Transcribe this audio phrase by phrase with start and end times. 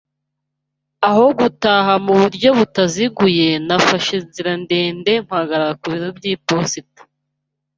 [1.09, 7.01] Aho gutaha mu buryo butaziguye, nafashe inzira ndende mpagarara ku biro by'iposita.